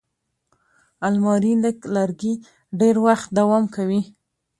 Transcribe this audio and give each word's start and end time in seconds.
الماري 1.07 1.53
له 1.63 1.71
لرګي 1.95 2.33
ډېر 2.79 2.95
وخت 3.05 3.27
دوام 3.39 3.63
کوي 3.75 4.01